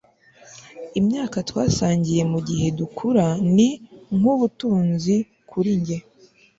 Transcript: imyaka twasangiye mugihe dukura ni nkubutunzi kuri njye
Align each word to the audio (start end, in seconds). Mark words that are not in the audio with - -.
imyaka 0.99 1.37
twasangiye 1.49 2.21
mugihe 2.31 2.65
dukura 2.79 3.25
ni 3.55 3.69
nkubutunzi 4.17 5.15
kuri 5.49 5.69
njye 5.79 5.97